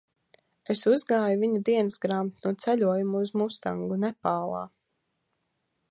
Es 0.73 0.79
uzgāju 0.91 1.41
viņa 1.43 1.61
dienasgrāmatu 1.67 2.47
no 2.49 2.55
ceļojuma 2.65 3.21
uz 3.27 3.35
Mustangu, 3.43 4.01
Nepālā. 4.07 4.65